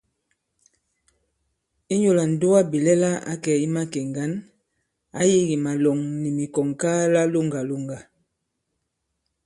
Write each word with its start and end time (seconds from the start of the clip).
Inyū 1.93 2.11
lā 2.17 2.23
ǹdugabìlɛla 2.31 3.09
ǎ 3.31 3.33
kɛ̀ 3.43 3.55
i 3.65 3.67
makè 3.75 3.99
ŋgǎn, 4.09 4.31
ǎ 5.19 5.21
yī 5.29 5.41
kì 5.49 5.55
màlɔ̀ŋ 5.65 5.99
nì 6.21 6.29
mikɔ̀ŋŋkaala 6.37 7.21
loŋgàlòŋgà. 7.33 7.99